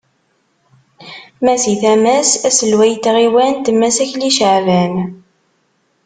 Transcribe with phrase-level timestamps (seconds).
[1.43, 4.93] Ma si tama-s, aselway n tɣiwant Mass Akli Caɛban.